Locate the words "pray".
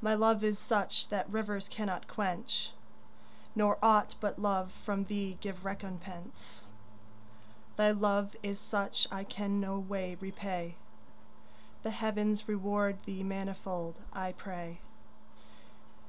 14.30-14.78